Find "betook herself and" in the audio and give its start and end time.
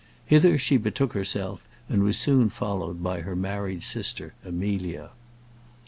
0.77-2.01